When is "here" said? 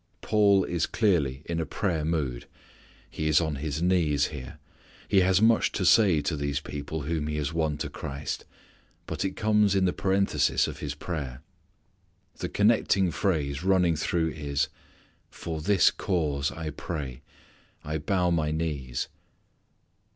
4.29-4.57